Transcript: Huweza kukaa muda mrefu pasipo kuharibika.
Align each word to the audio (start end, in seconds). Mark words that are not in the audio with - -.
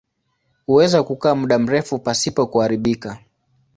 Huweza 0.65 1.03
kukaa 1.03 1.35
muda 1.35 1.59
mrefu 1.59 1.99
pasipo 1.99 2.47
kuharibika. 2.47 3.19